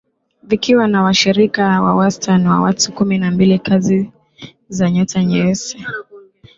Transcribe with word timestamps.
vikiwa 0.43 0.87
na 0.87 1.03
washirika 1.03 1.81
wa 1.81 1.95
wastani 1.95 2.47
wa 2.47 2.61
watu 2.61 2.91
kumi 2.93 3.17
na 3.17 3.31
mbili 3.31 3.59
Kazi 3.59 4.11
za 4.69 4.91
nyota 4.91 5.23
nyeusi 5.23 5.85